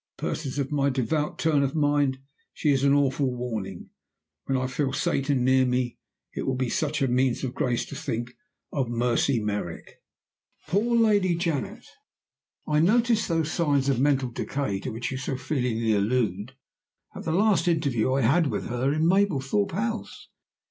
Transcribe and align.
To 0.17 0.23
persons 0.23 0.57
of 0.57 0.71
my 0.71 0.89
devout 0.89 1.37
turn 1.37 1.61
of 1.61 1.75
mind 1.75 2.17
she 2.55 2.71
is 2.71 2.83
an 2.83 2.91
awful 2.91 3.31
warning. 3.35 3.91
When 4.45 4.57
I 4.57 4.65
feel 4.65 4.93
Satan 4.93 5.43
near 5.45 5.63
me 5.63 5.99
it 6.33 6.47
will 6.47 6.55
be 6.55 6.69
such 6.71 7.03
a 7.03 7.07
means 7.07 7.43
of 7.43 7.53
grace 7.53 7.85
to 7.85 7.95
think 7.95 8.33
of 8.73 8.89
Mercy 8.89 9.39
Merrick! 9.39 10.01
"Poor 10.65 10.95
Lady 10.95 11.35
Janet! 11.35 11.85
I 12.67 12.79
noticed 12.79 13.27
those 13.27 13.51
signs 13.51 13.89
of 13.89 13.99
mental 13.99 14.31
decay 14.31 14.79
to 14.79 14.89
which 14.91 15.11
you 15.11 15.17
so 15.19 15.37
feelingly 15.37 15.93
allude 15.93 16.55
at 17.15 17.23
the 17.23 17.31
last 17.31 17.67
interview 17.67 18.11
I 18.13 18.21
had 18.21 18.47
with 18.47 18.69
her 18.69 18.91
in 18.91 19.05
Mablethorpe 19.05 19.73
House. 19.73 20.29